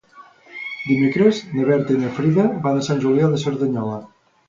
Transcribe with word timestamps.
Dimecres 0.85 1.43
na 1.51 1.67
Berta 1.69 1.99
i 1.99 2.01
na 2.07 2.11
Frida 2.17 2.49
van 2.67 2.83
a 2.83 2.89
Sant 2.91 3.07
Julià 3.07 3.33
de 3.37 3.47
Cerdanyola. 3.47 4.05